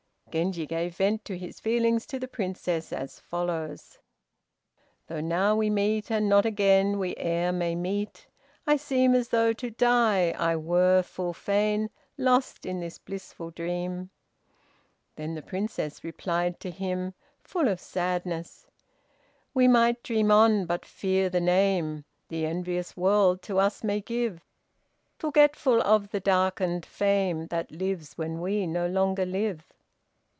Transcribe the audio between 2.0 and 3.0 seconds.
to the Princess,